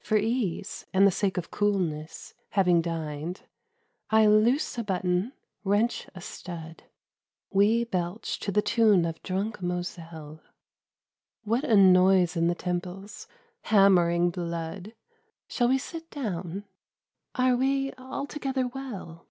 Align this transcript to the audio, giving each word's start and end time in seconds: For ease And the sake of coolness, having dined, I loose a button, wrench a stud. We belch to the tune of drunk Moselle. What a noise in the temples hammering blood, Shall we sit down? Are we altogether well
For 0.00 0.16
ease 0.16 0.86
And 0.94 1.06
the 1.06 1.10
sake 1.10 1.36
of 1.36 1.50
coolness, 1.50 2.32
having 2.52 2.80
dined, 2.80 3.42
I 4.08 4.24
loose 4.26 4.78
a 4.78 4.82
button, 4.82 5.34
wrench 5.64 6.08
a 6.14 6.22
stud. 6.22 6.84
We 7.50 7.84
belch 7.84 8.40
to 8.40 8.50
the 8.50 8.62
tune 8.62 9.04
of 9.04 9.22
drunk 9.22 9.60
Moselle. 9.60 10.40
What 11.44 11.62
a 11.64 11.76
noise 11.76 12.36
in 12.36 12.48
the 12.48 12.54
temples 12.54 13.28
hammering 13.64 14.30
blood, 14.30 14.94
Shall 15.46 15.68
we 15.68 15.76
sit 15.76 16.10
down? 16.10 16.64
Are 17.34 17.54
we 17.54 17.92
altogether 17.98 18.66
well 18.66 19.26